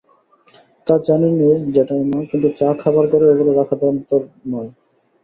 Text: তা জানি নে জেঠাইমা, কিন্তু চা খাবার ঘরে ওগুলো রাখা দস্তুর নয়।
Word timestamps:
তা 0.87 0.93
জানি 1.07 1.29
নে 1.31 1.49
জেঠাইমা, 1.73 2.19
কিন্তু 2.29 2.47
চা 2.59 2.69
খাবার 2.81 3.05
ঘরে 3.11 3.25
ওগুলো 3.31 3.51
রাখা 3.53 3.75
দস্তুর 3.81 4.21
নয়। 4.51 4.69